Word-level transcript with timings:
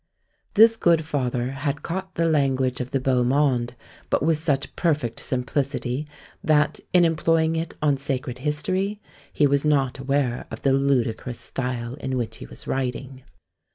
This 0.55 0.77
good 0.77 1.05
father 1.05 1.51
had 1.51 1.83
caught 1.83 2.15
the 2.15 2.27
language 2.27 2.81
of 2.81 2.89
the 2.89 2.99
beau 2.99 3.23
monde, 3.23 3.75
but 4.09 4.23
with 4.23 4.39
such 4.39 4.75
perfect 4.75 5.19
simplicity 5.19 6.07
that, 6.43 6.79
in 6.91 7.05
employing 7.05 7.55
it 7.55 7.75
on 7.83 7.97
sacred 7.97 8.39
history, 8.39 8.99
he 9.31 9.45
was 9.45 9.63
not 9.63 9.99
aware 9.99 10.47
of 10.49 10.63
the 10.63 10.73
ludicrous 10.73 11.39
style 11.39 11.93
in 11.99 12.17
which 12.17 12.37
he 12.37 12.47
was 12.47 12.65
writing. 12.65 13.21